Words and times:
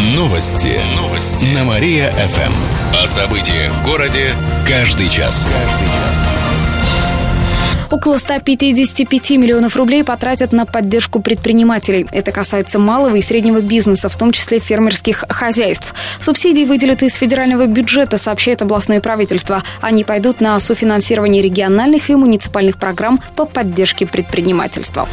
Новости. 0.00 0.80
Новости. 0.96 1.54
На 1.54 1.64
Мария-ФМ. 1.64 2.52
О 3.04 3.06
событиях 3.06 3.70
в 3.70 3.84
городе 3.84 4.34
каждый 4.66 5.10
час. 5.10 5.46
Каждый 5.46 5.86
час. 5.88 6.30
Около 7.90 8.18
155 8.18 9.30
миллионов 9.32 9.74
рублей 9.74 10.04
потратят 10.04 10.52
на 10.52 10.64
поддержку 10.64 11.20
предпринимателей. 11.20 12.06
Это 12.12 12.30
касается 12.30 12.78
малого 12.78 13.16
и 13.16 13.20
среднего 13.20 13.60
бизнеса, 13.60 14.08
в 14.08 14.16
том 14.16 14.30
числе 14.30 14.60
фермерских 14.60 15.24
хозяйств. 15.28 15.92
Субсидии 16.20 16.64
выделят 16.64 17.02
из 17.02 17.16
федерального 17.16 17.66
бюджета, 17.66 18.16
сообщает 18.16 18.62
областное 18.62 19.00
правительство. 19.00 19.64
Они 19.80 20.04
пойдут 20.04 20.40
на 20.40 20.60
софинансирование 20.60 21.42
региональных 21.42 22.10
и 22.10 22.14
муниципальных 22.14 22.76
программ 22.76 23.20
по 23.34 23.44
поддержке 23.44 24.06
предпринимательства. 24.06 25.08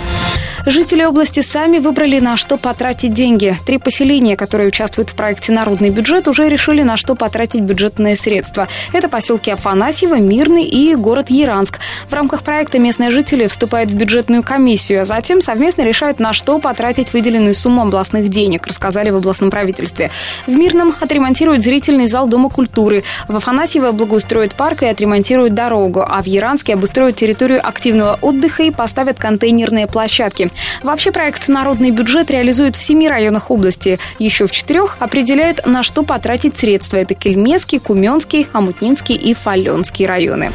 Жители 0.69 1.05
области 1.05 1.39
сами 1.39 1.79
выбрали, 1.79 2.19
на 2.19 2.35
что 2.35 2.57
потратить 2.57 3.13
деньги. 3.13 3.55
Три 3.65 3.77
поселения, 3.77 4.35
которые 4.35 4.67
участвуют 4.67 5.11
в 5.11 5.15
проекте 5.15 5.53
«Народный 5.53 5.91
бюджет», 5.91 6.27
уже 6.27 6.49
решили, 6.49 6.81
на 6.81 6.97
что 6.97 7.15
потратить 7.15 7.61
бюджетные 7.61 8.17
средства. 8.17 8.67
Это 8.91 9.07
поселки 9.07 9.49
Афанасьево, 9.49 10.15
Мирный 10.15 10.65
и 10.65 10.93
город 10.95 11.29
Яранск. 11.29 11.79
В 12.09 12.13
рамках 12.13 12.43
проекта 12.43 12.79
местные 12.79 13.11
жители 13.11 13.47
вступают 13.47 13.91
в 13.91 13.95
бюджетную 13.95 14.43
комиссию, 14.43 15.03
а 15.03 15.05
затем 15.05 15.39
совместно 15.39 15.83
решают, 15.83 16.19
на 16.19 16.33
что 16.33 16.59
потратить 16.59 17.13
выделенную 17.13 17.55
сумму 17.55 17.83
областных 17.83 18.27
денег, 18.27 18.67
рассказали 18.67 19.09
в 19.09 19.15
областном 19.15 19.49
правительстве. 19.49 20.11
В 20.47 20.51
Мирном 20.51 20.93
отремонтируют 20.99 21.63
зрительный 21.63 22.07
зал 22.07 22.27
Дома 22.27 22.49
культуры, 22.49 23.05
в 23.29 23.37
Афанасьево 23.37 23.93
благоустроят 23.93 24.53
парк 24.55 24.83
и 24.83 24.87
отремонтируют 24.87 25.53
дорогу, 25.53 26.03
а 26.05 26.21
в 26.21 26.25
Яранске 26.25 26.73
обустроят 26.73 27.15
территорию 27.15 27.65
активного 27.65 28.19
отдыха 28.21 28.63
и 28.63 28.71
поставят 28.71 29.17
контейнерные 29.17 29.87
площадки. 29.87 30.51
Вообще 30.83 31.11
проект 31.11 31.47
«Народный 31.47 31.91
бюджет» 31.91 32.31
реализует 32.31 32.75
в 32.75 32.81
семи 32.81 33.07
районах 33.07 33.51
области. 33.51 33.99
Еще 34.19 34.47
в 34.47 34.51
четырех 34.51 34.97
определяют, 34.99 35.65
на 35.65 35.83
что 35.83 36.03
потратить 36.03 36.57
средства. 36.57 36.97
Это 36.97 37.13
Кельмецкий, 37.13 37.79
Куменский, 37.79 38.47
Амутнинский 38.53 39.15
и 39.15 39.33
Фаленский 39.33 40.05
районы. 40.05 40.51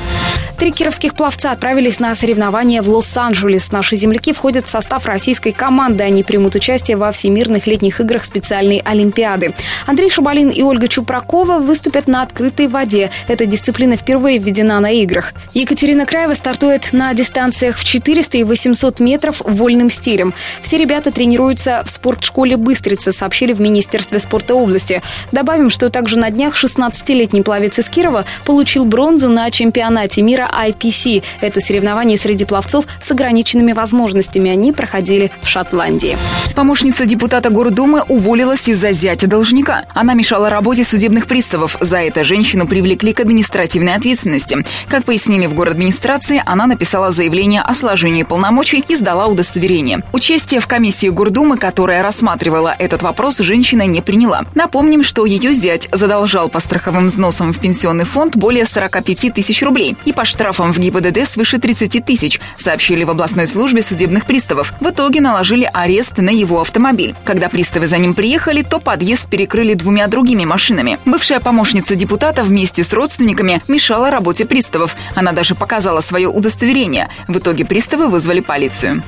Три 0.62 0.70
кировских 0.70 1.14
пловца 1.14 1.50
отправились 1.50 1.98
на 1.98 2.14
соревнования 2.14 2.82
в 2.82 2.88
Лос-Анджелес. 2.88 3.72
Наши 3.72 3.96
земляки 3.96 4.32
входят 4.32 4.66
в 4.66 4.70
состав 4.70 5.06
российской 5.06 5.50
команды. 5.50 6.04
Они 6.04 6.22
примут 6.22 6.54
участие 6.54 6.96
во 6.96 7.10
Всемирных 7.10 7.66
летних 7.66 8.00
играх 8.00 8.24
специальной 8.24 8.80
Олимпиады. 8.84 9.54
Андрей 9.86 10.08
Шабалин 10.08 10.50
и 10.50 10.62
Ольга 10.62 10.86
Чупракова 10.86 11.58
выступят 11.58 12.06
на 12.06 12.22
открытой 12.22 12.68
воде. 12.68 13.10
Эта 13.26 13.44
дисциплина 13.44 13.96
впервые 13.96 14.38
введена 14.38 14.78
на 14.78 14.90
играх. 14.92 15.32
Екатерина 15.52 16.06
Краева 16.06 16.34
стартует 16.34 16.92
на 16.92 17.12
дистанциях 17.12 17.76
в 17.76 17.84
400 17.84 18.38
и 18.38 18.44
800 18.44 19.00
метров 19.00 19.42
вольным 19.44 19.90
стилем. 19.92 20.34
Все 20.60 20.78
ребята 20.78 21.10
тренируются 21.10 21.82
в 21.84 21.90
спортшколе 21.90 22.56
«Быстрица», 22.56 23.12
сообщили 23.12 23.52
в 23.52 23.60
Министерстве 23.60 24.18
спорта 24.18 24.54
области. 24.54 25.02
Добавим, 25.30 25.70
что 25.70 25.90
также 25.90 26.18
на 26.18 26.30
днях 26.30 26.54
16-летний 26.54 27.42
пловец 27.42 27.78
из 27.78 27.88
Кирова 27.88 28.24
получил 28.44 28.84
бронзу 28.84 29.28
на 29.28 29.50
чемпионате 29.50 30.22
мира 30.22 30.48
IPC. 30.52 31.22
Это 31.40 31.60
соревнования 31.60 32.16
среди 32.16 32.44
пловцов 32.44 32.86
с 33.02 33.10
ограниченными 33.10 33.72
возможностями. 33.72 34.50
Они 34.50 34.72
проходили 34.72 35.30
в 35.42 35.48
Шотландии. 35.48 36.16
Помощница 36.54 37.06
депутата 37.06 37.50
Гордумы 37.50 38.02
уволилась 38.08 38.68
из-за 38.68 38.92
зятя 38.92 39.26
должника. 39.26 39.84
Она 39.94 40.14
мешала 40.14 40.50
работе 40.50 40.84
судебных 40.84 41.26
приставов. 41.26 41.76
За 41.80 41.98
это 41.98 42.24
женщину 42.24 42.66
привлекли 42.66 43.12
к 43.12 43.20
административной 43.20 43.94
ответственности. 43.94 44.58
Как 44.88 45.04
пояснили 45.04 45.46
в 45.46 45.54
город 45.54 45.74
администрации, 45.74 46.42
она 46.46 46.66
написала 46.66 47.10
заявление 47.10 47.62
о 47.62 47.74
сложении 47.74 48.22
полномочий 48.22 48.84
и 48.86 48.96
сдала 48.96 49.26
удостоверение. 49.26 49.71
Участие 50.12 50.60
в 50.60 50.66
комиссии 50.66 51.08
Гордумы, 51.08 51.56
которая 51.56 52.02
рассматривала 52.02 52.74
этот 52.78 53.02
вопрос, 53.02 53.38
женщина 53.38 53.86
не 53.86 54.00
приняла. 54.00 54.42
Напомним, 54.54 55.02
что 55.02 55.24
ее 55.24 55.54
зять 55.54 55.88
задолжал 55.92 56.48
по 56.48 56.60
страховым 56.60 57.06
взносам 57.06 57.52
в 57.52 57.58
пенсионный 57.58 58.04
фонд 58.04 58.36
более 58.36 58.64
45 58.64 59.32
тысяч 59.34 59.62
рублей 59.62 59.96
и 60.04 60.12
по 60.12 60.24
штрафу 60.24 60.52
штрафом 60.52 60.72
в 60.72 60.78
ГИБДД 60.78 61.26
свыше 61.26 61.58
30 61.58 62.04
тысяч, 62.04 62.40
сообщили 62.58 63.04
в 63.04 63.10
областной 63.10 63.46
службе 63.46 63.80
судебных 63.80 64.26
приставов. 64.26 64.74
В 64.80 64.90
итоге 64.90 65.20
наложили 65.20 65.70
арест 65.72 66.18
на 66.18 66.30
его 66.30 66.60
автомобиль. 66.60 67.14
Когда 67.24 67.48
приставы 67.48 67.88
за 67.88 67.98
ним 67.98 68.14
приехали, 68.14 68.62
то 68.62 68.78
подъезд 68.80 69.30
перекрыли 69.30 69.74
двумя 69.74 70.08
другими 70.08 70.44
машинами. 70.44 70.98
Бывшая 71.04 71.40
помощница 71.40 71.94
депутата 71.94 72.42
вместе 72.42 72.84
с 72.84 72.92
родственниками 72.92 73.62
мешала 73.68 74.10
работе 74.10 74.44
приставов. 74.44 74.94
Она 75.14 75.32
даже 75.32 75.54
показала 75.54 76.00
свое 76.00 76.28
удостоверение. 76.28 77.08
В 77.28 77.38
итоге 77.38 77.64
приставы 77.64 78.08
вызвали 78.08 78.40
полицию. 78.40 79.02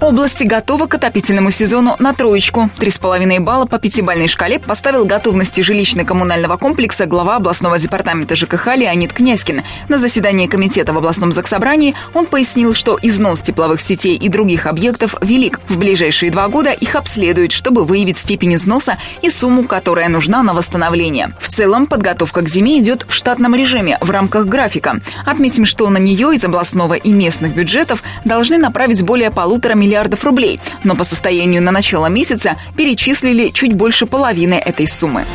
Область 0.00 0.44
готова 0.44 0.86
к 0.86 0.94
отопительному 0.94 1.50
сезону 1.50 1.96
на 1.98 2.12
троечку. 2.12 2.68
Три 2.78 2.90
с 2.90 2.98
половиной 2.98 3.38
балла 3.38 3.64
по 3.66 3.78
пятибалльной 3.78 4.28
шкале 4.28 4.58
поставил 4.58 5.06
готовности 5.06 5.60
жилищно-коммунального 5.60 6.58
комплекса 6.58 7.06
глава 7.06 7.36
областного 7.36 7.78
департамента 7.78 8.36
ЖКХ 8.36 8.76
Леонид 8.76 9.12
Князькин. 9.12 9.62
На 9.88 9.98
заседании 9.98 10.46
комитета 10.46 10.92
в 10.92 10.98
областном 10.98 11.32
заксобрании 11.32 11.94
он 12.12 12.26
пояснил, 12.26 12.74
что 12.74 12.98
износ 13.00 13.40
тепловых 13.42 13.80
сетей 13.80 14.16
и 14.16 14.28
других 14.28 14.66
объектов 14.66 15.14
велик. 15.20 15.60
В 15.68 15.78
ближайшие 15.78 16.30
два 16.30 16.48
года 16.48 16.72
их 16.72 16.96
обследуют, 16.96 17.52
чтобы 17.52 17.84
выявить 17.84 18.18
степень 18.18 18.56
износа 18.56 18.98
и 19.22 19.30
сумму, 19.30 19.64
которая 19.64 20.08
нужна 20.08 20.42
на 20.42 20.54
восстановление. 20.54 21.32
В 21.40 21.48
целом, 21.48 21.86
подготовка 21.86 22.42
к 22.42 22.48
зиме 22.48 22.78
идет 22.78 23.06
в 23.08 23.14
штатном 23.14 23.54
режиме, 23.54 23.98
в 24.00 24.10
рамках 24.10 24.46
графика. 24.46 25.00
Отметим, 25.24 25.64
что 25.64 25.88
на 25.88 25.98
нее 25.98 26.34
из 26.34 26.44
областного 26.44 26.94
и 26.94 27.12
местных 27.12 27.54
бюджетов 27.54 28.02
должны 28.24 28.58
направить 28.58 29.02
более 29.02 29.30
полутора 29.30 29.73
миллиардов 29.74 30.24
рублей, 30.24 30.60
но 30.82 30.94
по 30.94 31.04
состоянию 31.04 31.62
на 31.62 31.70
начало 31.70 32.06
месяца 32.06 32.56
перечислили 32.76 33.48
чуть 33.48 33.74
больше 33.74 34.06
половины 34.06 34.54
этой 34.54 34.86
суммы. 34.88 35.26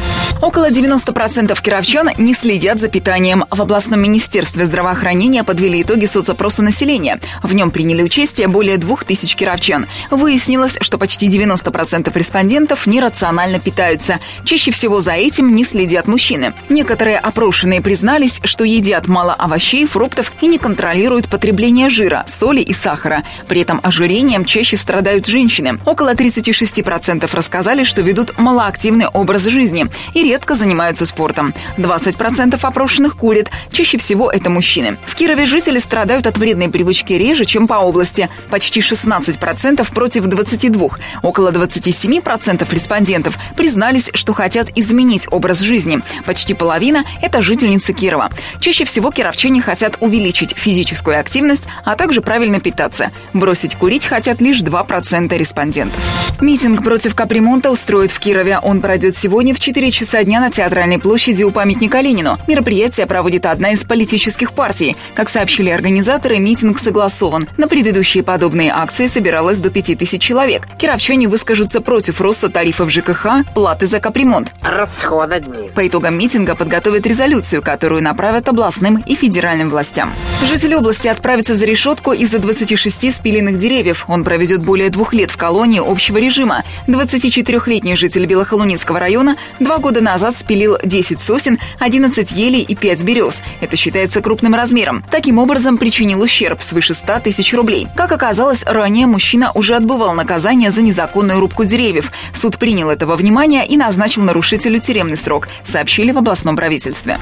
Около 0.42 0.70
90% 0.70 1.62
кировчан 1.62 2.10
не 2.18 2.34
следят 2.34 2.80
за 2.80 2.88
питанием. 2.88 3.46
В 3.52 3.62
областном 3.62 4.02
министерстве 4.02 4.66
здравоохранения 4.66 5.44
подвели 5.44 5.82
итоги 5.82 6.06
соцопроса 6.06 6.62
населения. 6.62 7.20
В 7.44 7.54
нем 7.54 7.72
приняли 7.72 8.04
участие 8.04 8.48
более 8.48 8.78
2000 8.78 9.36
кировчан. 9.36 9.88
Выяснилось, 10.12 10.78
что 10.82 10.98
почти 10.98 11.28
90% 11.28 12.18
респондентов 12.18 12.88
нерационально 12.88 13.60
питаются. 13.60 14.20
Чаще 14.46 14.72
всего 14.72 15.02
за 15.02 15.14
этим 15.14 15.56
не 15.56 15.66
следят 15.66 16.08
мужчины. 16.08 16.54
Некоторые 16.70 17.18
опрошенные 17.18 17.82
признались, 17.82 18.40
что 18.44 18.64
едят 18.64 19.08
мало 19.08 19.34
овощей, 19.34 19.86
фруктов 19.86 20.32
и 20.42 20.48
не 20.48 20.58
контролируют 20.58 21.28
потребление 21.28 21.90
жира, 21.90 22.24
соли 22.28 22.62
и 22.62 22.74
сахара. 22.74 23.24
При 23.48 23.62
этом 23.62 23.80
ожирением 23.84 24.29
ожирением 24.30 24.46
чаще 24.46 24.78
страдают 24.78 25.26
женщины. 25.26 25.80
Около 25.86 26.14
36% 26.14 27.28
рассказали, 27.36 27.84
что 27.84 28.02
ведут 28.02 28.38
малоактивный 28.38 29.08
образ 29.08 29.46
жизни 29.46 29.88
и 30.14 30.24
редко 30.24 30.54
занимаются 30.54 31.08
спортом. 31.08 31.54
20% 31.78 32.60
опрошенных 32.62 33.18
курят. 33.18 33.50
Чаще 33.72 33.98
всего 33.98 34.30
это 34.30 34.52
мужчины. 34.52 34.98
В 35.08 35.16
Кирове 35.16 35.48
жители 35.48 35.80
страдают 35.80 36.28
от 36.28 36.38
вредной 36.38 36.70
привычки 36.70 37.14
реже, 37.14 37.46
чем 37.46 37.68
по 37.68 37.76
области. 37.76 38.30
Почти 38.52 38.82
16% 38.82 39.94
против 39.94 40.26
22%. 40.26 40.92
Около 41.24 41.52
27% 41.52 42.68
респондентов 42.72 43.36
признались, 43.56 44.12
что 44.14 44.34
хотят 44.34 44.70
изменить 44.76 45.28
образ 45.32 45.60
жизни. 45.60 46.02
Почти 46.26 46.54
половина– 46.54 47.04
это 47.22 47.42
жительницы 47.42 47.94
Кирова. 47.94 48.30
Чаще 48.60 48.86
всего 48.86 49.10
кировчане 49.10 49.62
хотят 49.62 49.98
увеличить 50.02 50.56
физическую 50.56 51.20
активность, 51.20 51.64
а 51.84 51.96
также 51.96 52.22
правильно 52.22 52.60
питаться. 52.60 53.12
Бросить 53.34 53.76
курить 53.76 54.06
хотят 54.06 54.19
хотят 54.20 54.42
лишь 54.42 54.62
2% 54.62 55.38
респондентов. 55.38 56.04
Митинг 56.42 56.84
против 56.84 57.16
капремонта 57.16 57.72
устроят 57.72 58.12
в 58.12 58.20
Кирове. 58.20 58.60
Он 58.60 58.82
пройдет 58.82 59.16
сегодня 59.16 59.54
в 59.54 59.62
4 59.62 59.92
часа 59.92 60.26
дня 60.26 60.42
на 60.42 60.52
Театральной 60.52 61.00
площади 61.00 61.44
у 61.44 61.52
памятника 61.52 62.02
Ленину. 62.02 62.38
Мероприятие 62.46 63.06
проводит 63.06 63.46
одна 63.46 63.72
из 63.72 63.86
политических 63.86 64.52
партий. 64.52 64.98
Как 65.16 65.30
сообщили 65.30 65.70
организаторы, 65.70 66.38
митинг 66.40 66.80
согласован. 66.80 67.48
На 67.56 67.70
предыдущие 67.70 68.22
подобные 68.22 68.72
акции 68.72 69.08
собиралось 69.08 69.60
до 69.60 69.70
5000 69.70 70.22
человек. 70.22 70.68
Кировчане 70.78 71.30
выскажутся 71.30 71.80
против 71.80 72.20
роста 72.20 72.50
тарифов 72.50 72.90
ЖКХ, 72.92 73.46
платы 73.56 73.86
за 73.86 74.02
капремонт. 74.02 74.52
Расходами. 74.62 75.70
По 75.70 75.88
итогам 75.88 76.18
митинга 76.18 76.56
подготовят 76.56 77.06
резолюцию, 77.06 77.62
которую 77.62 78.04
направят 78.04 78.50
областным 78.50 78.98
и 78.98 79.16
федеральным 79.16 79.70
властям. 79.70 80.14
Жители 80.44 80.76
области 80.76 81.08
отправятся 81.08 81.56
за 81.56 81.66
решетку 81.66 82.12
из-за 82.12 82.40
26 82.40 83.16
спиленных 83.16 83.58
деревьев. 83.58 84.06
Он 84.10 84.24
проведет 84.24 84.64
более 84.64 84.90
двух 84.90 85.14
лет 85.14 85.30
в 85.32 85.38
колонии 85.38 85.80
общего 85.80 86.18
режима. 86.18 86.64
24-летний 86.88 87.96
житель 87.96 88.26
Белохолуницкого 88.26 89.00
района 89.00 89.38
два 89.60 89.78
года 89.78 90.02
назад 90.02 90.36
спилил 90.36 90.78
10 90.84 91.20
сосен, 91.20 91.60
11 91.80 92.32
елей 92.32 92.64
и 92.64 92.76
5 92.76 93.04
берез. 93.04 93.42
Это 93.62 93.78
считается 93.78 94.22
крупным 94.22 94.56
размером. 94.56 95.04
Таким 95.12 95.38
образом, 95.38 95.78
причинил 95.78 96.22
ущерб 96.22 96.64
свыше 96.64 96.96
100 96.96 97.20
тысяч 97.20 97.54
рублей. 97.54 97.88
Как 97.96 98.12
оказалось, 98.12 98.64
ранее 98.66 99.06
мужчина 99.06 99.52
уже 99.54 99.76
отбывал 99.76 100.14
наказание 100.14 100.72
за 100.72 100.82
незаконную 100.82 101.40
рубку 101.40 101.64
деревьев. 101.64 102.12
Суд 102.34 102.58
принял 102.58 102.90
это 102.90 103.06
во 103.06 103.16
внимание 103.16 103.66
и 103.68 103.78
назначил 103.78 104.24
нарушителю 104.24 104.80
тюремный 104.80 105.18
срок, 105.18 105.48
сообщили 105.64 106.12
в 106.12 106.18
областном 106.18 106.56
правительстве. 106.56 107.20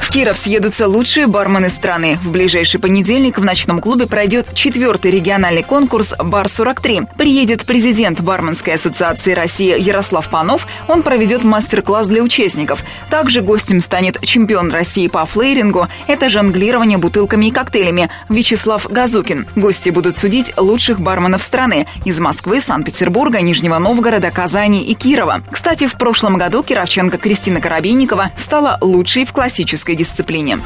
В 0.00 0.10
Киров 0.10 0.38
съедутся 0.38 0.88
лучшие 0.88 1.26
бармены 1.26 1.68
страны. 1.68 2.18
В 2.22 2.30
ближайший 2.30 2.80
понедельник 2.80 3.38
в 3.38 3.44
ночном 3.44 3.80
клубе 3.80 4.06
пройдет 4.06 4.54
четвертый 4.54 5.10
региональный 5.10 5.62
конкурс 5.62 6.14
«Бар-43». 6.24 7.16
Приедет 7.16 7.64
президент 7.64 8.20
Барменской 8.20 8.74
ассоциации 8.74 9.32
России 9.32 9.78
Ярослав 9.80 10.28
Панов. 10.28 10.66
Он 10.88 11.02
проведет 11.02 11.44
мастер-класс 11.44 12.08
для 12.08 12.22
участников. 12.22 12.82
Также 13.10 13.40
гостем 13.40 13.80
станет 13.80 14.20
чемпион 14.22 14.70
России 14.70 15.08
по 15.08 15.24
флейрингу. 15.24 15.88
Это 16.06 16.28
жонглирование 16.28 16.98
бутылками 16.98 17.46
и 17.46 17.50
коктейлями 17.50 18.10
Вячеслав 18.28 18.86
Газукин. 18.90 19.46
Гости 19.56 19.90
будут 19.90 20.16
судить 20.16 20.52
лучших 20.56 21.00
барменов 21.00 21.42
страны 21.42 21.86
из 22.04 22.20
Москвы, 22.20 22.60
Санкт-Петербурга, 22.60 23.40
Нижнего 23.40 23.78
Новгорода, 23.78 24.30
Казани 24.30 24.84
и 24.84 24.94
Кирова. 24.94 25.42
Кстати, 25.50 25.86
в 25.86 25.94
прошлом 25.94 26.38
году 26.38 26.62
кировченко 26.62 27.18
Кристина 27.18 27.60
Коробейникова 27.60 28.30
стала 28.36 28.78
лучшей 28.80 29.24
в 29.24 29.32
классической 29.32 29.96
дисциплине. 29.96 30.60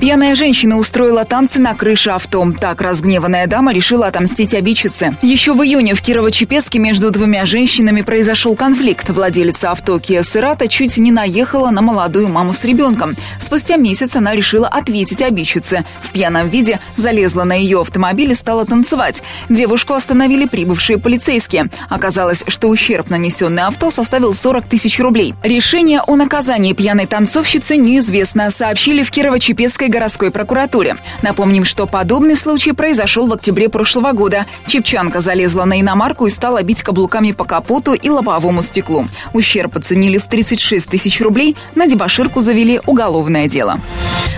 Пьяная 0.00 0.34
женщина 0.34 0.78
устроила 0.78 1.24
танцы 1.24 1.60
на 1.60 1.74
крыше 1.74 2.10
авто. 2.10 2.46
Так 2.60 2.80
разгневанная 2.80 3.46
дама 3.46 3.72
решила 3.72 4.06
отомстить 4.06 4.54
обидчице. 4.54 4.97
Еще 5.22 5.52
в 5.52 5.62
июне 5.62 5.94
в 5.94 6.02
Кирово-Чепецке 6.02 6.78
между 6.78 7.10
двумя 7.10 7.44
женщинами 7.44 8.02
произошел 8.02 8.56
конфликт. 8.56 9.08
Владелица 9.08 9.70
авто 9.70 9.96
Kia 9.96 10.20
Cerato 10.20 10.66
чуть 10.68 10.98
не 10.98 11.12
наехала 11.12 11.70
на 11.70 11.82
молодую 11.82 12.28
маму 12.28 12.52
с 12.52 12.64
ребенком. 12.64 13.16
Спустя 13.40 13.76
месяц 13.76 14.16
она 14.16 14.34
решила 14.34 14.68
ответить 14.68 15.22
обидчице. 15.22 15.84
В 16.02 16.10
пьяном 16.10 16.48
виде 16.48 16.80
залезла 16.96 17.44
на 17.44 17.54
ее 17.54 17.80
автомобиль 17.80 18.32
и 18.32 18.34
стала 18.34 18.66
танцевать. 18.66 19.22
Девушку 19.48 19.94
остановили 19.94 20.46
прибывшие 20.46 20.98
полицейские. 20.98 21.66
Оказалось, 21.88 22.44
что 22.48 22.68
ущерб, 22.68 23.10
нанесенный 23.10 23.62
авто, 23.62 23.90
составил 23.90 24.34
40 24.34 24.66
тысяч 24.68 24.98
рублей. 25.00 25.34
Решение 25.42 26.00
о 26.00 26.16
наказании 26.16 26.72
пьяной 26.72 27.06
танцовщицы 27.06 27.76
неизвестно, 27.76 28.50
сообщили 28.50 29.02
в 29.02 29.10
Кирово-Чепецкой 29.10 29.88
городской 29.88 30.30
прокуратуре. 30.30 30.96
Напомним, 31.22 31.64
что 31.64 31.86
подобный 31.86 32.36
случай 32.36 32.72
произошел 32.72 33.26
в 33.28 33.32
октябре 33.32 33.68
прошлого 33.68 34.12
года. 34.12 34.46
Чепчанка 34.78 35.20
залезла 35.20 35.64
на 35.64 35.80
иномарку 35.80 36.28
и 36.28 36.30
стала 36.30 36.62
бить 36.62 36.84
каблуками 36.84 37.32
по 37.32 37.44
капоту 37.44 37.94
и 37.94 38.08
лобовому 38.08 38.62
стеклу. 38.62 39.08
Ущерб 39.32 39.76
оценили 39.76 40.18
в 40.18 40.28
36 40.28 40.88
тысяч 40.88 41.20
рублей, 41.20 41.56
на 41.74 41.88
дебаширку 41.88 42.38
завели 42.38 42.80
уголовное 42.86 43.48
дело. 43.48 43.80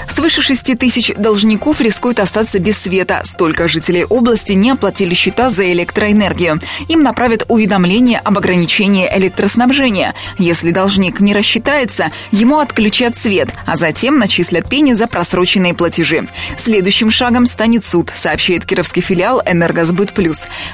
Свыше 0.09 0.41
6 0.41 0.79
тысяч 0.79 1.13
должников 1.15 1.83
рискуют 1.83 2.21
остаться 2.21 2.59
без 2.59 2.79
света. 2.79 3.21
Столько 3.25 3.69
жителей 3.69 4.05
области 4.05 4.53
не 4.53 4.71
оплатили 4.71 5.13
счета 5.13 5.51
за 5.51 5.71
электроэнергию. 5.73 6.59
Им 6.89 7.03
направят 7.03 7.45
уведомление 7.49 8.19
об 8.19 8.39
ограничении 8.39 9.11
электроснабжения. 9.15 10.15
Если 10.39 10.71
должник 10.71 11.21
не 11.21 11.35
рассчитается, 11.35 12.13
ему 12.33 12.61
отключат 12.61 13.15
свет, 13.15 13.51
а 13.67 13.77
затем 13.77 14.19
начислят 14.19 14.69
пени 14.71 14.95
за 14.95 15.07
просроченные 15.07 15.75
платежи. 15.75 16.29
Следующим 16.57 17.11
шагом 17.11 17.45
станет 17.45 17.85
суд, 17.85 18.11
сообщает 18.15 18.65
кировский 18.65 19.03
филиал 19.03 19.43
«Энергосбыт 19.45 20.15
Плюс». 20.15 20.30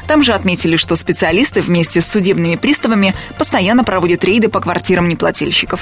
Там 0.06 0.22
же 0.22 0.32
отметили, 0.32 0.76
что 0.76 0.96
специалисты 0.96 1.60
вместе 1.60 2.00
с 2.00 2.06
судебными 2.06 2.56
приставами 2.56 3.14
постоянно 3.38 3.84
проводят 3.84 4.24
рейды 4.24 4.48
по 4.48 4.60
квартирам 4.60 5.08
неплательщиков. 5.08 5.80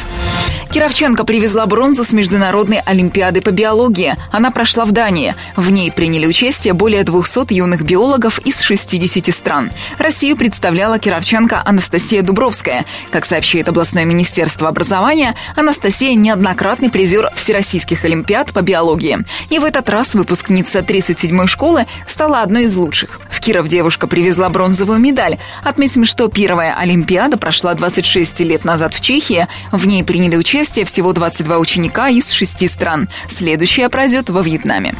Кировченко 0.71 1.25
привезла 1.25 1.67
бронзу 1.67 2.05
с 2.05 2.13
Международной 2.13 2.81
Олимпиады 2.81 3.41
по 3.41 3.51
биологии. 3.51 4.17
Она 4.33 4.51
прошла 4.51 4.85
в 4.85 4.93
Дании. 4.93 5.35
В 5.57 5.71
ней 5.71 5.93
приняли 5.93 6.27
участие 6.27 6.75
более 6.75 7.05
200 7.05 7.53
юных 7.53 7.83
биологов 7.83 8.39
из 8.41 8.61
60 8.61 9.35
стран. 9.35 9.71
Россию 9.99 10.37
представляла 10.37 10.99
кировченко 10.99 11.63
Анастасия 11.65 12.23
Дубровская. 12.23 12.85
Как 13.11 13.25
сообщает 13.25 13.69
областное 13.69 14.05
министерство 14.05 14.69
образования, 14.69 15.35
Анастасия 15.57 16.15
неоднократный 16.15 16.91
призер 16.91 17.31
Всероссийских 17.35 18.05
Олимпиад 18.05 18.53
по 18.53 18.63
биологии. 18.63 19.19
И 19.51 19.59
в 19.59 19.65
этот 19.65 19.89
раз 19.91 20.15
выпускница 20.15 20.81
37-й 20.81 21.47
школы 21.47 21.87
стала 22.07 22.43
одной 22.43 22.65
из 22.65 22.75
лучших. 22.77 23.21
В 23.31 23.41
Киров 23.65 23.69
девушка 23.69 24.07
привезла 24.07 24.51
бронзовую 24.51 24.99
медаль. 24.99 25.39
Отметим, 25.63 26.05
что 26.05 26.29
первая 26.29 26.77
Олимпиада 26.79 27.39
прошла 27.39 27.73
26 27.73 28.41
лет 28.41 28.65
назад 28.65 28.93
в 28.93 29.01
Чехии. 29.01 29.47
В 29.73 29.87
ней 29.87 30.05
приняли 30.05 30.37
участие 30.37 30.85
всего 30.85 31.13
22 31.15 31.59
ученика 31.59 32.09
из 32.09 32.31
шести 32.31 32.69
стран. 32.69 33.09
Следующая 33.29 33.89
пройдет 33.89 34.29
во 34.29 34.43
Вьетнаме. 34.43 34.95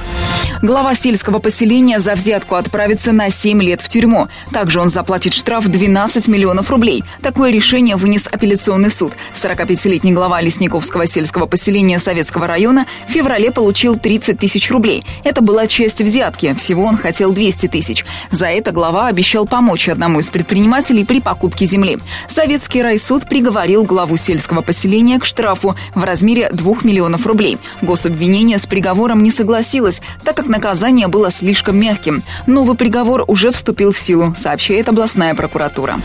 Глава 0.63 0.95
сельского 0.95 1.41
поселения 1.41 2.01
за 2.01 2.15
взятку 2.15 2.55
отправится 2.55 3.13
на 3.13 3.31
7 3.31 3.63
лет 3.63 3.83
в 3.83 3.89
тюрьму. 3.91 4.29
Также 4.51 4.81
он 4.81 4.89
заплатит 4.89 5.35
штраф 5.35 5.67
12 5.67 6.29
миллионов 6.29 6.71
рублей. 6.71 7.05
Такое 7.21 7.51
решение 7.51 7.97
вынес 7.97 8.29
апелляционный 8.31 8.91
суд. 8.91 9.13
45-летний 9.35 10.13
глава 10.13 10.41
Лесниковского 10.41 11.07
сельского 11.07 11.45
поселения 11.47 11.99
Советского 11.99 12.47
района 12.47 12.87
в 13.07 13.11
феврале 13.11 13.51
получил 13.51 13.97
30 13.97 14.39
тысяч 14.39 14.71
рублей. 14.71 15.05
Это 15.23 15.43
была 15.43 15.67
часть 15.67 16.01
взятки. 16.01 16.55
Всего 16.55 16.85
он 16.85 16.97
хотел 16.97 17.33
200 17.33 17.69
тысяч. 17.69 18.07
За 18.31 18.54
это 18.55 18.73
глава 18.73 19.09
обещал 19.09 19.47
помочь 19.47 19.89
одному 19.89 20.21
из 20.21 20.31
предпринимателей 20.31 21.05
при 21.05 21.21
покупке 21.21 21.67
земли. 21.67 21.99
Советский 22.29 22.83
райсуд 22.83 23.29
приговорил 23.29 23.85
главу 23.85 24.17
сельского 24.17 24.63
поселения 24.63 25.19
к 25.19 25.25
штрафу 25.25 25.77
в 25.95 26.05
размере 26.05 26.51
2 26.53 26.77
миллионов 26.85 27.27
рублей. 27.27 27.59
Гособвинение 27.83 28.59
с 28.59 28.67
приговором 28.67 29.23
не 29.23 29.31
согласилось, 29.31 30.01
так 30.25 30.37
как 30.37 30.47
наказание 30.47 31.09
было 31.09 31.31
слишком 31.31 31.77
мягким. 31.79 32.23
Новый 32.47 32.77
приговор 32.77 33.25
уже 33.27 33.51
вступил 33.51 33.93
в 33.93 33.99
силу, 33.99 34.35
сообщает 34.37 34.89
областная 34.89 35.35
прокуратура. 35.35 36.01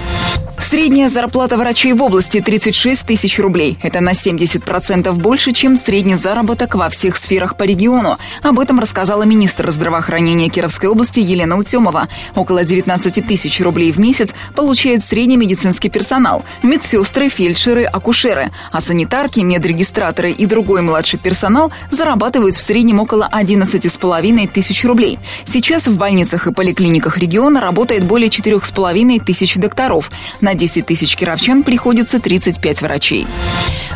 Средняя 0.60 1.08
зарплата 1.10 1.58
врачей 1.58 1.94
в 1.94 2.04
области 2.04 2.42
36 2.42 3.06
тысяч 3.08 3.40
рублей. 3.40 3.80
Это 3.82 4.02
на 4.02 4.12
70% 4.12 5.12
больше, 5.14 5.52
чем 5.52 5.78
средний 5.78 6.16
заработок 6.16 6.76
во 6.76 6.90
всех 6.90 7.16
сферах 7.16 7.56
по 7.56 7.64
региону. 7.64 8.18
Об 8.44 8.60
этом 8.60 8.80
рассказала 8.80 9.24
министр 9.24 9.72
здравоохранения 9.72 10.50
Кировской 10.50 10.90
области 10.90 11.22
Елена 11.22 11.58
Утемова. 11.58 12.08
Около 12.40 12.64
19 12.64 13.28
тысяч 13.28 13.60
рублей 13.60 13.92
в 13.92 13.98
месяц 13.98 14.34
получает 14.56 15.04
средний 15.04 15.36
медицинский 15.36 15.90
персонал. 15.90 16.46
Медсестры, 16.64 17.28
фельдшеры, 17.28 17.84
акушеры. 17.84 18.50
А 18.72 18.80
санитарки, 18.80 19.42
медрегистраторы 19.42 20.32
и 20.32 20.46
другой 20.46 20.82
младший 20.82 21.20
персонал 21.20 21.74
зарабатывают 21.92 22.56
в 22.56 22.62
среднем 22.62 23.02
около 23.02 23.30
11,5 23.30 24.48
тысяч 24.54 24.86
рублей. 24.86 25.20
Сейчас 25.44 25.88
в 25.88 25.98
больницах 25.98 26.48
и 26.48 26.54
поликлиниках 26.54 27.18
региона 27.18 27.60
работает 27.60 28.06
более 28.06 28.30
4,5 28.30 29.22
тысяч 29.26 29.56
докторов. 29.56 30.10
На 30.40 30.54
10 30.54 30.86
тысяч 30.86 31.18
кировчан 31.18 31.64
приходится 31.64 32.22
35 32.22 32.82
врачей. 32.82 33.28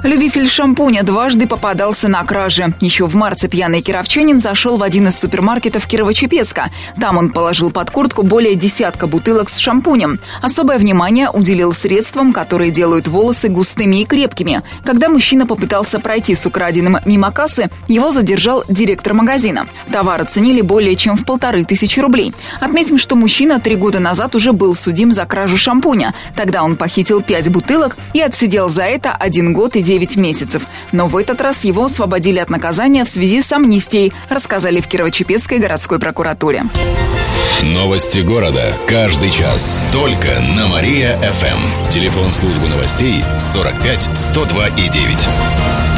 Любитель 0.03 0.49
шампуня 0.49 1.03
дважды 1.03 1.47
попадался 1.47 2.09
на 2.09 2.25
краже. 2.25 2.73
Еще 2.81 3.07
в 3.07 3.15
марте 3.15 3.47
пьяный 3.47 3.81
кировчанин 3.81 4.41
зашел 4.41 4.77
в 4.77 4.83
один 4.83 5.07
из 5.07 5.17
супермаркетов 5.17 5.87
Кирово-Чепецка. 5.87 6.65
Там 6.99 7.17
он 7.17 7.29
положил 7.29 7.71
под 7.71 7.89
куртку 7.89 8.23
более 8.23 8.55
десятка 8.55 9.07
бутылок 9.07 9.49
с 9.49 9.57
шампунем. 9.59 10.19
Особое 10.41 10.77
внимание 10.77 11.29
уделил 11.29 11.71
средствам, 11.71 12.33
которые 12.33 12.69
делают 12.69 13.07
волосы 13.07 13.47
густыми 13.47 14.01
и 14.01 14.05
крепкими. 14.05 14.61
Когда 14.83 15.07
мужчина 15.07 15.47
попытался 15.47 16.01
пройти 16.01 16.35
с 16.35 16.45
украденным 16.45 16.97
мимо 17.05 17.31
кассы, 17.31 17.69
его 17.87 18.11
задержал 18.11 18.65
директор 18.67 19.13
магазина. 19.13 19.67
Товар 19.89 20.19
оценили 20.19 20.59
более 20.59 20.97
чем 20.97 21.15
в 21.15 21.23
полторы 21.23 21.63
тысячи 21.63 22.01
рублей. 22.01 22.33
Отметим, 22.59 22.97
что 22.97 23.15
мужчина 23.15 23.61
три 23.61 23.77
года 23.77 23.99
назад 23.99 24.35
уже 24.35 24.51
был 24.51 24.75
судим 24.75 25.13
за 25.13 25.25
кражу 25.25 25.55
шампуня. 25.55 26.13
Тогда 26.35 26.63
он 26.63 26.75
похитил 26.75 27.21
пять 27.21 27.47
бутылок 27.47 27.95
и 28.13 28.19
отсидел 28.19 28.67
за 28.67 28.83
это 28.83 29.13
один 29.13 29.53
год 29.53 29.77
и 29.77 29.92
девять 29.93 30.15
месяцев. 30.15 30.63
Но 30.91 31.07
в 31.07 31.15
этот 31.17 31.39
раз 31.39 31.63
его 31.65 31.85
освободили 31.85 32.39
от 32.39 32.49
наказания 32.49 33.05
в 33.05 33.09
связи 33.09 33.43
с 33.43 33.51
амнистией, 33.51 34.11
рассказали 34.27 34.81
в 34.81 34.87
Кирово-Чепецкой 34.87 35.59
городской 35.59 35.99
прокуратуре. 35.99 36.63
Новости 37.61 38.19
города. 38.19 38.73
Каждый 38.87 39.29
час. 39.29 39.83
Только 39.93 40.29
на 40.57 40.67
Мария-ФМ. 40.67 41.89
Телефон 41.91 42.33
службы 42.33 42.67
новостей 42.69 43.23
45 43.39 44.17
102 44.17 44.67
и 44.69 44.89
9. 44.89 45.92